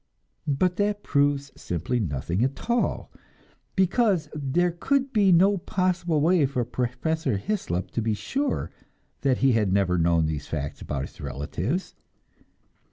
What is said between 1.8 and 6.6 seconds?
nothing at all, because there could be no possible way